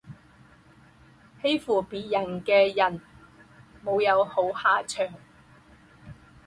[1.43, 2.99] 欺负别人的人
[3.83, 5.07] 没有好下场